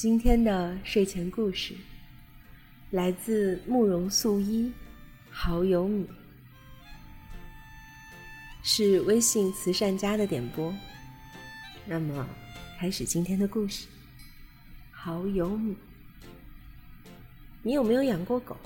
[0.00, 1.74] 今天的睡前故事
[2.90, 4.72] 来自慕容素衣，
[5.30, 6.08] 好友米，
[8.62, 10.74] 是微信慈善家的点播。
[11.84, 12.26] 那么，
[12.78, 13.86] 开始今天的故事。
[14.90, 15.76] 好友米，
[17.62, 18.56] 你有没有养过狗？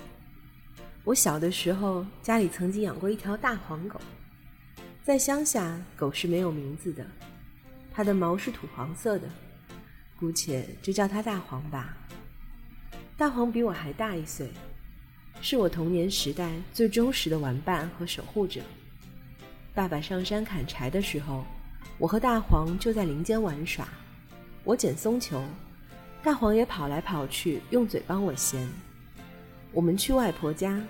[1.03, 4.01] 我小的时候家里曾经养过一条大黄狗，
[5.03, 7.05] 在乡下，狗是没有名字的，
[7.93, 9.29] 它的毛是土黄色的。
[10.25, 11.95] 姑且就叫他大黄吧。
[13.15, 14.49] 大黄比我还大一岁，
[15.43, 18.63] 是我童年时代最忠实的玩伴和守护者。
[19.75, 21.45] 爸爸上山砍柴的时候，
[21.99, 23.87] 我和大黄就在林间玩耍。
[24.65, 25.45] 我捡松球，
[26.23, 28.67] 大黄也跑来跑去，用嘴帮我衔。
[29.73, 30.83] 我们去外婆家，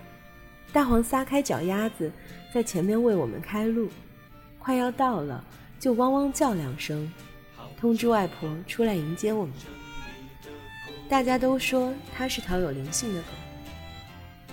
[0.73, 2.09] 大黄撒开脚丫子，
[2.53, 3.89] 在前面为我们开路。
[4.61, 5.45] 快要到了，
[5.81, 7.13] 就汪汪叫两声。
[7.79, 9.55] 通知外婆出来迎接我们。
[11.09, 13.29] 大家都说它是条有灵性的狗。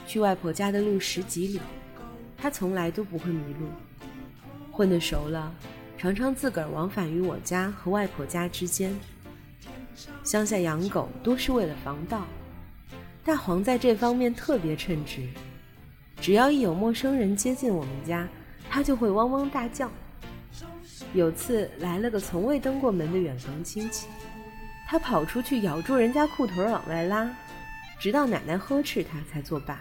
[0.06, 1.62] 去外婆家的路十几里，
[2.38, 3.68] 它从来都不会迷路。
[4.72, 5.54] 混得熟了，
[5.98, 8.94] 常常自个儿往返于我家和外婆家之间。
[10.24, 12.26] 乡下养狗都是为了防盗，
[13.24, 15.28] 大黄在这方面特别称职。
[16.20, 18.28] 只要一有陌生人接近我们家，
[18.70, 19.90] 它就会汪汪大叫。
[21.14, 24.08] 有次来了个从未登过门的远房亲戚，
[24.88, 27.30] 他跑出去咬住人家裤腿往外拉，
[28.00, 29.80] 直到奶奶呵斥他才作罢。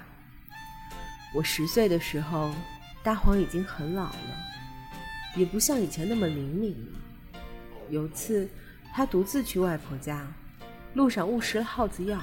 [1.32, 2.52] 我十岁的时候，
[3.04, 4.36] 大黄已经很老了，
[5.36, 7.38] 也不像以前那么灵敏了。
[7.90, 8.48] 有次
[8.92, 10.26] 他独自去外婆家，
[10.94, 12.20] 路上误食了耗子药，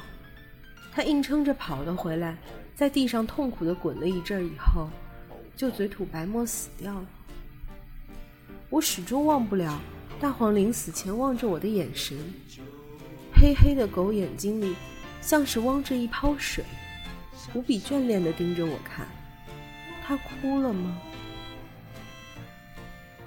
[0.92, 2.38] 他硬撑着跑了回来，
[2.76, 4.90] 在地上痛苦地滚了一阵以后，
[5.56, 7.08] 就嘴吐白沫死掉了。
[8.70, 9.80] 我始终忘不了
[10.20, 12.18] 大黄临死前望着我的眼神，
[13.34, 14.76] 黑黑的狗眼睛里
[15.22, 16.66] 像是汪着一泡水，
[17.54, 19.08] 无比眷恋地盯着我看。
[20.04, 20.98] 它哭了吗？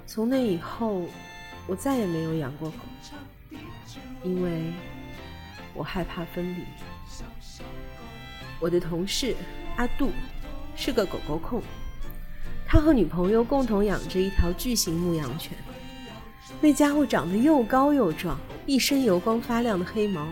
[0.05, 1.07] 从那以后，
[1.67, 2.77] 我再也没有养过狗，
[4.23, 4.71] 因为
[5.73, 6.63] 我害怕分离。
[8.59, 9.35] 我的同事
[9.77, 10.11] 阿杜
[10.75, 11.63] 是个狗狗控。
[12.71, 15.57] 他和女朋友共同养着一条巨型牧羊犬，
[16.61, 20.25] 那家伙长得又高又壮，一身油光发亮的黑毛，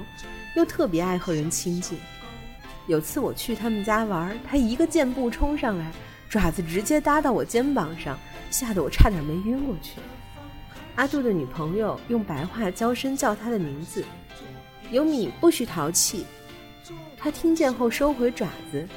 [0.56, 1.98] 又特别爱和人亲近。
[2.88, 5.92] 有次我去他们家玩，他一个箭步冲上来，
[6.30, 8.18] 爪子直接搭到我肩膀上，
[8.50, 10.00] 吓得我差点没晕过去。
[10.96, 14.06] 阿杜的女朋友用白话娇声叫他的名字
[14.92, 16.26] ：“尤米，不许淘气。”
[17.20, 18.88] 他听见后收回爪子，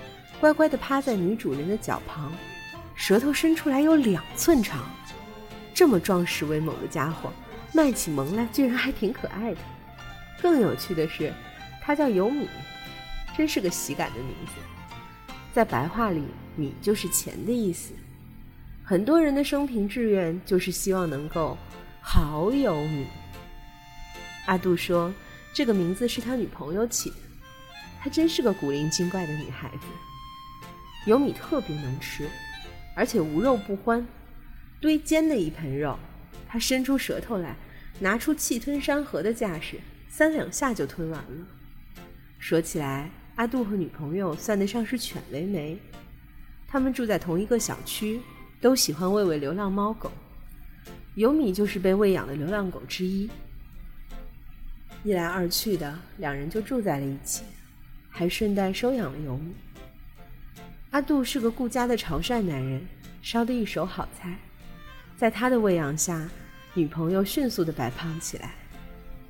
[0.40, 2.32] 乖乖地趴在女主人的脚旁。
[2.94, 4.88] 舌头伸出来有两寸长，
[5.74, 7.32] 这么壮实威猛的家伙，
[7.72, 9.60] 卖起萌来居然还挺可爱的。
[10.40, 11.32] 更有趣的是，
[11.80, 12.48] 它叫尤米，
[13.36, 14.52] 真是个喜感的名字。
[15.52, 16.22] 在白话里，
[16.56, 17.92] 米就是钱的意思。
[18.84, 21.56] 很多人的生平志愿就是希望能够
[22.00, 23.06] 好有米。
[24.46, 25.12] 阿杜说，
[25.52, 27.16] 这个名字是他女朋友起的。
[28.00, 29.86] 她真是个古灵精怪的女孩子。
[31.06, 32.28] 尤米特别能吃。
[32.94, 34.06] 而且无肉不欢，
[34.80, 35.98] 堆尖的一盆肉，
[36.46, 37.56] 他伸出舌头来，
[38.00, 41.46] 拿出气吞山河的架势，三两下就吞完了。
[42.38, 45.78] 说起来，阿杜和女朋友算得上是犬为媒，
[46.68, 48.20] 他们住在同一个小区，
[48.60, 50.10] 都喜欢喂喂流浪猫狗，
[51.14, 53.30] 尤米就是被喂养的流浪狗之一。
[55.04, 57.42] 一来二去的，两人就住在了一起，
[58.08, 59.54] 还顺带收养了尤米。
[60.92, 62.86] 阿杜是个顾家的潮汕男人，
[63.22, 64.36] 烧得一手好菜，
[65.16, 66.28] 在他的喂养下，
[66.74, 68.54] 女朋友迅速的白胖起来，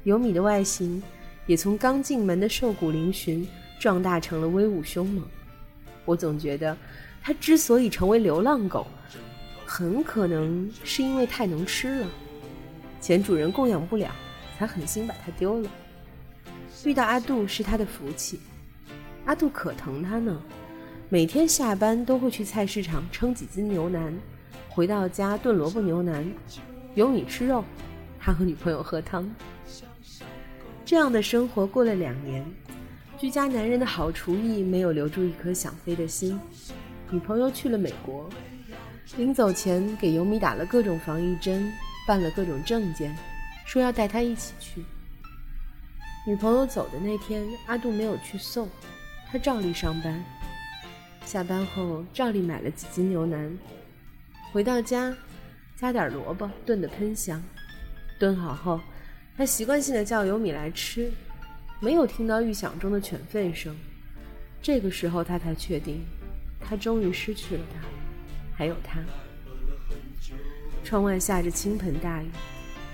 [0.03, 1.01] 尤米的外形
[1.47, 3.47] 也从刚进门的瘦骨嶙峋
[3.79, 5.25] 壮大成了威武凶猛。
[6.05, 6.77] 我总觉得，
[7.23, 8.85] 他之所以成为流浪狗，
[9.65, 12.09] 很可能是因为太能吃了，
[13.01, 14.11] 前主人供养不了，
[14.59, 15.71] 才狠心把它丢了。
[16.85, 18.41] 遇到阿杜是他的福气，
[19.27, 20.43] 阿杜可疼他呢。
[21.13, 24.19] 每天下班都会去菜市场称几斤牛腩，
[24.71, 26.27] 回到家炖萝卜牛腩，
[26.95, 27.63] 有米吃肉，
[28.19, 29.31] 他和女朋友喝汤。
[30.87, 32.43] 这样的生活过了两年，
[33.19, 36.41] 居家男人的好厨艺没有留住一颗想飞的心。
[37.11, 38.27] 女朋友去了美国，
[39.19, 41.71] 临走前给尤米打了各种防疫针，
[42.09, 43.15] 办了各种证件，
[43.67, 44.83] 说要带他一起去。
[46.27, 48.67] 女朋友走的那天，阿杜没有去送，
[49.31, 50.25] 他照例上班。
[51.25, 53.57] 下班后，照例买了几斤牛腩，
[54.53, 55.17] 回到家，
[55.77, 57.43] 加点萝卜炖得喷香。
[58.19, 58.81] 炖好后，
[59.37, 61.11] 他习惯性的叫尤米来吃。
[61.81, 63.75] 没有听到预想中的犬吠声。
[64.61, 66.03] 这个时候，他才确定，
[66.61, 67.81] 他终于失去了他，
[68.57, 69.01] 还有他。
[70.85, 72.27] 窗外下着倾盆大雨，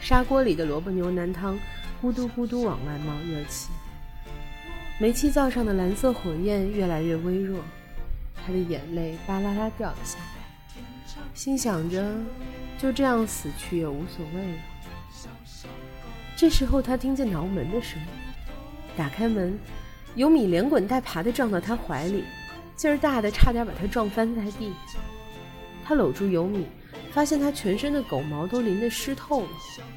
[0.01, 1.59] 砂锅里的萝卜牛腩汤
[2.01, 3.69] 咕嘟咕嘟往外冒热气，
[4.99, 7.63] 煤气灶上的蓝色火焰越来越微弱。
[8.45, 12.15] 他的眼泪巴啦啦掉了下来，心想着，
[12.79, 14.59] 就这样死去也无所谓了。
[16.37, 18.09] 这时候，他听见挠门的声音，
[18.97, 19.59] 打开门，
[20.15, 22.25] 尤米连滚带爬地撞到他怀里，
[22.77, 24.73] 劲儿大的差点把他撞翻在地。
[25.85, 26.67] 他搂住尤米，
[27.11, 29.49] 发现他全身的狗毛都淋得湿透了，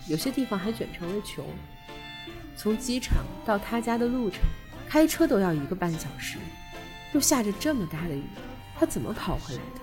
[0.07, 1.45] 有些地方还卷成了球。
[2.55, 4.39] 从机场到他家的路程，
[4.87, 6.37] 开车都要一个半小时。
[7.13, 8.23] 又下着这么大的雨，
[8.75, 9.81] 他怎么跑回来的？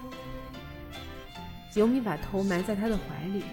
[1.74, 3.44] 尤米把头埋在他的怀里，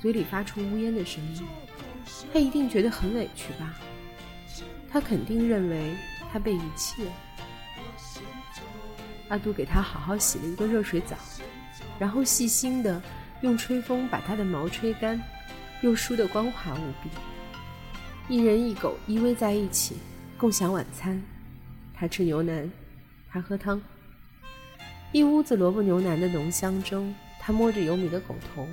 [0.00, 1.42] 嘴里发出呜咽的声音。
[2.32, 3.74] 他一定觉得很委屈吧？
[4.90, 5.94] 他肯定认为
[6.30, 7.12] 他被遗弃了。
[9.28, 11.16] 阿杜给他好好洗了一个热水澡，
[11.98, 13.00] 然后细心的
[13.40, 15.18] 用吹风把他的毛吹干，
[15.80, 17.08] 又梳得光滑无比。
[18.28, 19.96] 一人一狗依偎在一起，
[20.36, 21.22] 共享晚餐。
[21.94, 22.70] 他吃牛腩。
[23.32, 23.80] 他喝汤，
[25.10, 28.68] 一屋子萝卜牛腩的浓香中，他摸着尤米的狗头，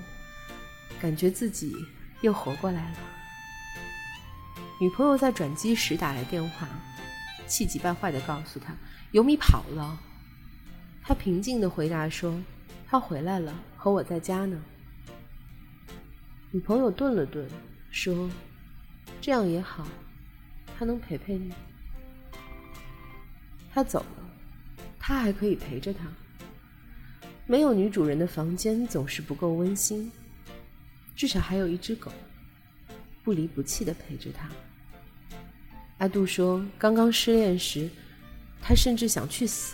[1.00, 1.74] 感觉自己
[2.20, 2.98] 又活过来了。
[4.82, 6.68] 女朋友在转机时打来电话，
[7.48, 8.76] 气急败坏地告诉他
[9.12, 9.98] 尤米跑了。
[11.02, 12.38] 他平静地回答说
[12.86, 14.62] ：“他回来了，和我在家呢。”
[16.52, 17.50] 女朋友顿了顿，
[17.92, 18.30] 说
[19.22, 19.88] ：“这样也好，
[20.78, 21.54] 他能陪陪你。”
[23.74, 24.29] 他走了。
[25.10, 26.02] 他还可以陪着他。
[27.48, 30.12] 没有女主人的房间总是不够温馨，
[31.16, 32.12] 至少还有一只狗，
[33.24, 34.48] 不离不弃的陪着他。
[35.98, 37.90] 阿杜说，刚刚失恋时，
[38.62, 39.74] 他甚至想去死，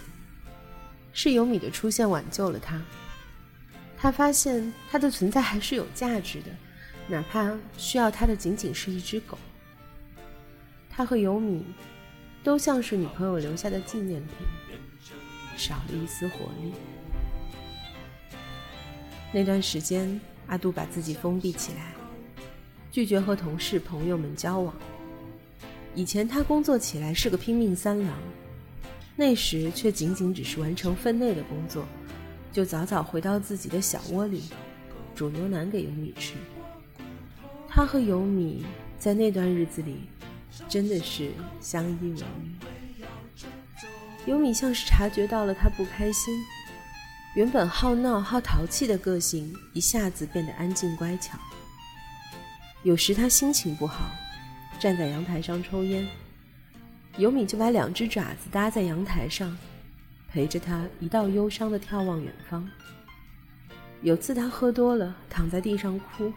[1.12, 2.82] 是尤米的出现挽救了他。
[3.98, 6.48] 他发现他的存在还是有价值的，
[7.10, 9.38] 哪怕需要他的仅仅是一只狗。
[10.90, 11.66] 他和尤米，
[12.42, 14.34] 都像是女朋友留下的纪念品。
[15.56, 16.74] 少了一丝活力。
[19.34, 21.94] 那段时间，阿杜把自己封闭起来，
[22.92, 24.74] 拒绝和同事朋友们交往。
[25.94, 28.18] 以前他工作起来是个拼命三郎，
[29.16, 31.86] 那时却仅仅只是完成分内的工作，
[32.52, 34.44] 就早早回到自己的小窝里，
[35.16, 36.34] 煮牛腩给尤米吃。
[37.68, 38.66] 他和尤米
[38.98, 40.02] 在那段日子里，
[40.70, 42.26] 真的是相依为命。
[44.26, 46.34] 尤米像是察觉到了他不开心，
[47.36, 51.38] 原本好闹好淘气的个性一下子变得安静乖巧。
[52.82, 54.10] 有时他心情不好，
[54.80, 56.08] 站在阳台上抽烟，
[57.18, 59.56] 尤米就把两只爪子搭在阳台上，
[60.28, 62.68] 陪着他一道忧伤的眺望远方。
[64.02, 66.34] 有次他喝多了，躺在地上哭，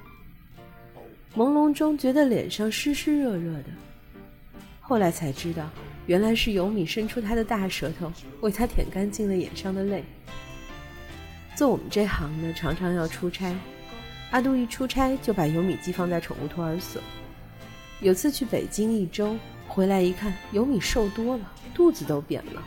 [1.34, 3.70] 朦胧中觉得脸上湿湿热热的，
[4.80, 5.68] 后来才知道。
[6.08, 8.10] 原来是尤米伸出他的大舌头，
[8.40, 10.02] 为他舔干净了眼上的泪。
[11.54, 13.54] 做我们这行的，常常要出差，
[14.30, 17.02] 阿杜一出差就把尤米寄放在宠物托儿所。
[18.00, 22.62] 有次去北京一周，回来一看，尤米瘦多了，肚子都扁了，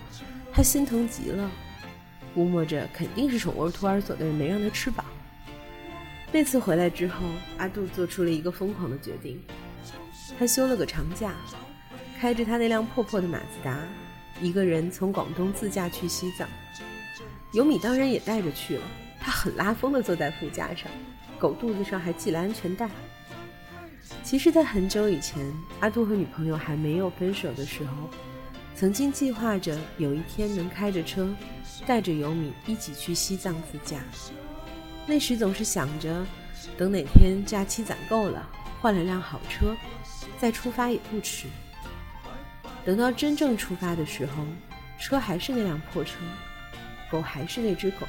[0.53, 1.49] 他心疼极了，
[2.35, 5.03] 估摸着肯定是宠物托儿所的人没让他吃饱。
[6.31, 7.25] 那次回来之后，
[7.57, 9.41] 阿杜做出了一个疯狂的决定，
[10.37, 11.33] 他休了个长假。
[12.21, 13.75] 开着他那辆破破的马自达，
[14.39, 16.47] 一个人从广东自驾去西藏。
[17.51, 18.83] 尤米当然也带着去了，
[19.19, 20.85] 他很拉风的坐在副驾上，
[21.39, 22.87] 狗肚子上还系了安全带。
[24.21, 28.07] 其实，在很久以前，阿杜和女朋友还没有分手的时候，
[28.75, 31.27] 曾经计划着有一天能开着车，
[31.87, 33.99] 带着尤米一起去西藏自驾。
[35.07, 36.23] 那时总是想着，
[36.77, 38.47] 等哪天假期攒够了，
[38.79, 39.75] 换了辆好车，
[40.37, 41.47] 再出发也不迟。
[42.83, 44.45] 等到真正出发的时候，
[44.99, 46.15] 车还是那辆破车，
[47.11, 48.07] 狗还是那只狗，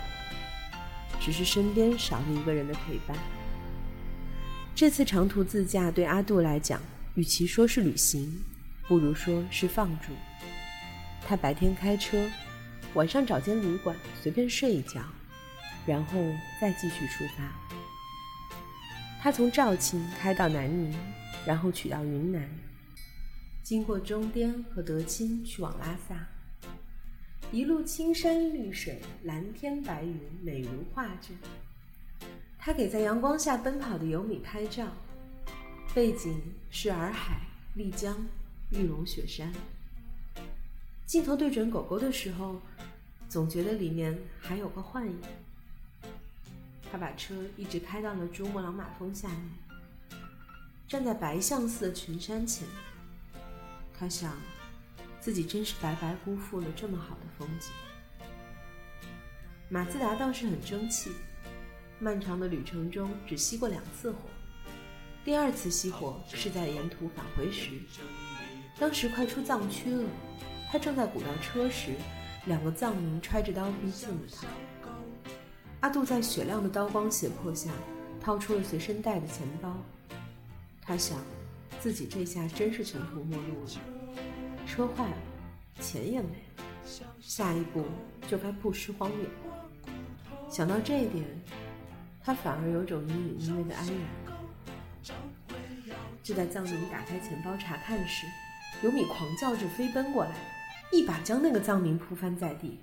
[1.21, 3.17] 只是身边少了一个人的陪伴。
[4.75, 6.81] 这次长途自驾对阿杜来讲，
[7.15, 8.43] 与其说是旅行，
[8.89, 10.13] 不如说是放逐。
[11.27, 12.27] 他白天开车，
[12.95, 15.03] 晚上找间旅馆随便睡一觉，
[15.85, 16.19] 然后
[16.59, 17.53] 再继续出发。
[19.23, 20.93] 他从肇庆开到南宁，
[21.45, 22.43] 然后取到云南。
[23.73, 26.29] 经过中滇和德钦去往拉萨，
[27.51, 31.35] 一路青山绿水、蓝天白云，美如画卷。
[32.59, 34.87] 他给在阳光下奔跑的尤米拍照，
[35.95, 36.39] 背景
[36.69, 37.41] 是洱海、
[37.75, 38.15] 丽江、
[38.73, 39.51] 玉龙雪山。
[41.07, 42.61] 镜头对准狗狗的时候，
[43.27, 45.19] 总觉得里面还有个幻影。
[46.91, 50.21] 他把车一直开到了珠穆朗玛峰下面，
[50.87, 52.69] 站在白象寺的群山前。
[54.03, 54.33] 他想，
[55.21, 57.71] 自己真是白白辜负了这么好的风景。
[59.69, 61.13] 马自达倒是很争气，
[62.01, 64.19] 漫长的旅程中只熄过两次火。
[65.25, 67.81] 第二次熄火是在沿途返回时，
[68.77, 70.09] 当时快出藏区了。
[70.69, 71.93] 他正在鼓捣车时，
[72.47, 74.49] 两个藏民揣着刀逼近了他。
[75.79, 77.71] 阿杜在雪亮的刀光胁迫下，
[78.21, 79.77] 掏出了随身带的钱包。
[80.81, 81.19] 他想，
[81.81, 83.71] 自己这下真是穷途末路了，
[84.67, 85.17] 车坏了，
[85.81, 86.65] 钱也没了，
[87.21, 87.85] 下一步
[88.29, 89.29] 就该曝尸荒野。
[90.49, 91.25] 想到这一点，
[92.23, 93.97] 他反而有种隐隐约约的安然。
[96.23, 98.27] 就在藏民打开钱包查看时，
[98.83, 100.37] 尤米狂叫着飞奔过来，
[100.93, 102.79] 一把将那个藏民扑翻在地。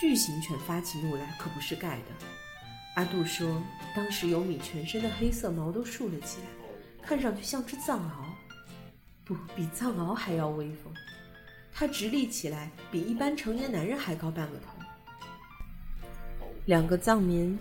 [0.00, 2.26] 巨型犬发起怒来可不是盖的。
[2.96, 3.62] 阿杜说，
[3.94, 6.46] 当时尤米全身的黑色毛都竖了起来，
[7.02, 8.24] 看上去像只藏獒，
[9.24, 10.92] 不比藏獒还要威风。
[11.72, 14.68] 他直立起来，比一般成年男人还高半个头。
[16.66, 17.58] 两个藏民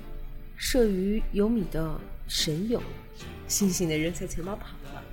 [0.60, 2.82] 慑于尤米的神勇，
[3.48, 5.04] 悻悻地扔下钱包跑了。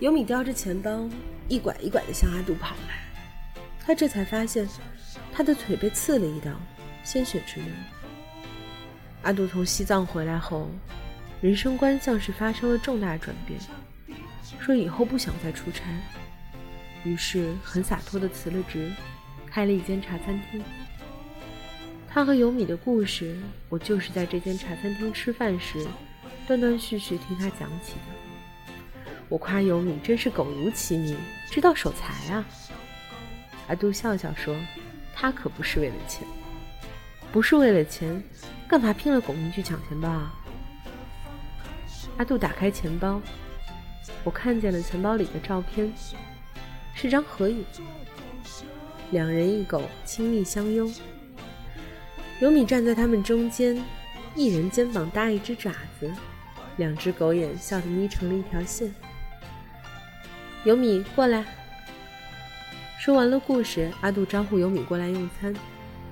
[0.00, 1.08] 尤米叼着钱包，
[1.48, 3.04] 一拐一拐地向阿杜跑来。
[3.84, 4.66] 他这才发现，
[5.32, 6.50] 他的腿被刺了一刀，
[7.04, 7.70] 鲜血直流。
[9.22, 10.68] 阿杜从西藏回来后，
[11.42, 13.58] 人生观像是发生了重大转变，
[14.60, 15.82] 说以后不想再出差，
[17.02, 18.92] 于是很洒脱地辞了职，
[19.44, 20.62] 开了一间茶餐厅。
[22.08, 23.36] 他和尤米的故事，
[23.68, 25.84] 我就是在这间茶餐厅吃饭时，
[26.46, 29.02] 断断续续听他讲起的。
[29.28, 31.16] 我夸尤米真是狗如其名，
[31.50, 32.44] 知道守财啊。
[33.66, 34.54] 阿杜笑笑说
[35.12, 36.24] ：“他可不是为了钱，
[37.32, 38.22] 不是为了钱，
[38.68, 40.38] 干嘛拼了狗命去抢钱包啊？”
[42.18, 43.20] 阿杜打开钱包，
[44.22, 45.92] 我看见了钱包里的照片，
[46.94, 47.64] 是张合影，
[49.10, 50.92] 两人一狗亲密相拥。
[52.40, 53.82] 尤米站在他们中间，
[54.34, 56.12] 一人肩膀搭一只爪子，
[56.76, 58.94] 两只狗眼笑得眯成了一条线。
[60.64, 61.44] 尤米过来。
[63.00, 65.52] 说完了故事，阿杜招呼尤米过来用餐，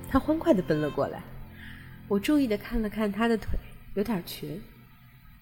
[0.09, 1.21] 他欢快地奔了过来。
[2.09, 3.57] 我注意地看了看他的腿，
[3.93, 4.59] 有点瘸，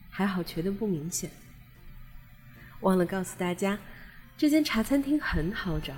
[0.10, 1.30] 还好瘸得不明显。
[2.82, 3.80] 忘了告诉大家，
[4.38, 5.94] 这间茶餐厅很好找，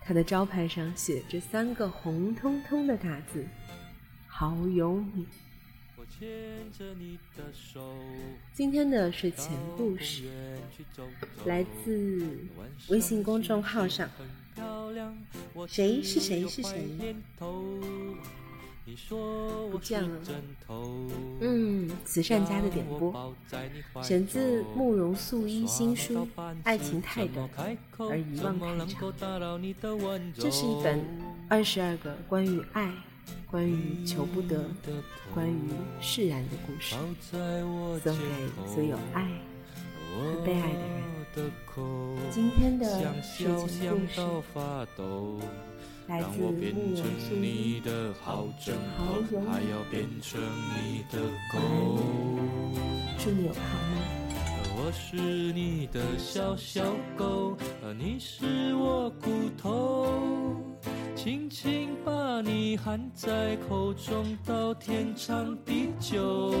[0.00, 3.46] 它的招牌上写着三个红彤彤的大字。
[4.26, 5.26] 好有你
[7.36, 7.94] 的手。
[8.52, 10.24] 今天的睡前故事
[11.44, 12.46] 来自
[12.88, 14.08] 微信公众号上。
[15.66, 17.16] 谁是谁是谁？
[19.70, 20.08] 不见了。
[21.40, 23.34] 嗯，慈善家的点播，
[24.02, 26.26] 选自慕容素一新书
[26.64, 27.48] 《爱情太短
[27.98, 29.12] 而遗忘太长》。
[30.34, 31.04] 这是一本
[31.48, 32.92] 二十二个关于爱。
[33.46, 34.64] 关于求不得，
[35.32, 35.70] 关于
[36.00, 36.96] 释然的故事，
[38.02, 38.24] 送给
[38.66, 39.30] 所有爱
[39.94, 41.52] 和被爱的人。
[42.30, 44.20] 今天的睡前故事
[46.12, 47.80] 来自慕容素一，
[48.20, 49.80] 好友，
[53.18, 53.96] 祝你有好梦。
[54.76, 55.16] 我是
[55.54, 56.84] 你的小小
[57.16, 57.56] 狗，
[57.98, 60.54] 你是我骨头，
[61.16, 66.51] 轻轻把你含在口中，到天长地久。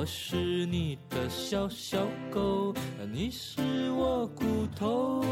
[0.00, 1.98] 我是你的小小
[2.30, 2.72] 狗，
[3.12, 5.22] 你是我骨头，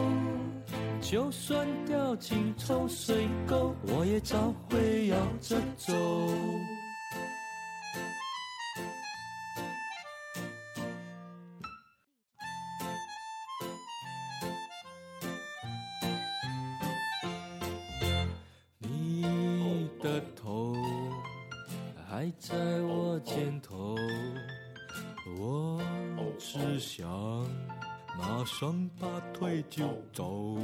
[1.01, 5.95] 就算掉进臭水沟，我也照会摇着走。
[18.81, 20.77] 你的头
[22.07, 23.97] 还在我肩头，
[25.37, 25.81] 我
[26.39, 27.09] 只想
[28.19, 30.57] 马上拔腿就走。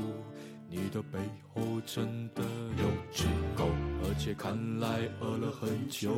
[0.68, 1.18] 你的背
[1.52, 3.24] 后真的有只
[3.56, 3.68] 狗，
[4.02, 4.88] 而且看来
[5.20, 6.10] 饿了很久。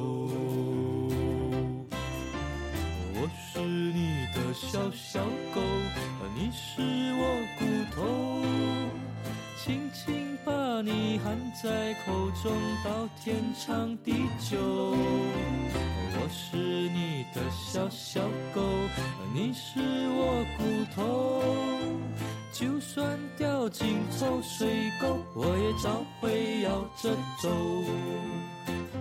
[3.13, 5.25] 我是你的小小
[5.55, 5.61] 狗，
[6.35, 6.81] 你是
[7.19, 7.23] 我
[7.59, 8.01] 骨头，
[9.59, 10.27] 轻轻。
[10.47, 12.53] 把你含在口中，
[12.85, 14.57] 到天长地久。
[19.57, 20.63] 是我骨
[20.95, 21.01] 头，
[22.53, 27.11] 就算掉进臭水沟，我也照会摇着
[27.43, 27.49] 走。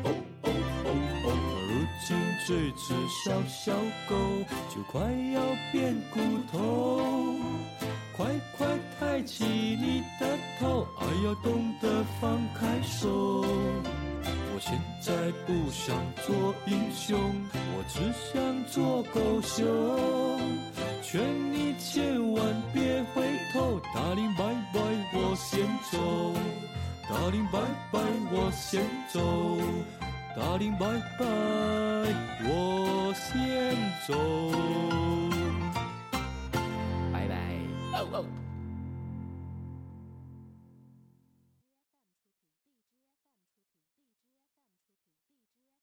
[0.04, 0.08] 哦
[0.44, 0.48] 哦哦
[1.26, 1.28] 哦，
[1.68, 1.72] 如
[2.08, 2.16] 今
[2.48, 2.48] 这
[2.78, 3.74] 只小小
[4.08, 4.16] 狗
[4.74, 5.02] 就快
[5.34, 5.42] 要
[5.74, 6.20] 变骨
[6.50, 6.58] 头，
[8.16, 8.26] 快
[8.58, 8.66] 快
[8.98, 13.44] 抬起你的头，爱要懂得放开手。
[14.56, 15.12] 我现在
[15.46, 15.94] 不想
[16.26, 17.20] 做英雄，
[17.76, 18.00] 我只
[18.32, 19.60] 想做狗熊。
[21.04, 21.20] 劝
[21.52, 22.42] 你千万
[22.74, 23.22] 别回
[23.52, 24.82] 头，Darling bye bye
[25.12, 26.34] 我先走
[27.10, 28.82] ，Darling bye bye 我先
[29.12, 29.20] 走
[30.38, 32.16] ，Darling bye bye
[32.48, 33.76] 我先
[34.08, 34.14] 走
[37.12, 38.45] ，bye bye。